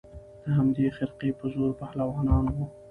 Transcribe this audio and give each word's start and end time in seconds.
د 0.43 0.45
همدې 0.57 0.85
خرقې 0.97 1.29
په 1.39 1.45
زور 1.53 1.71
پهلوانان 1.79 2.45
وه 2.53 2.65